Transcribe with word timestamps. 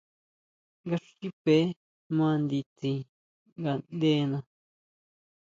Nga 0.85 0.97
xipe 1.07 1.55
ma 2.15 2.27
nditsin 2.41 2.97
ngaʼndena. 3.59 4.37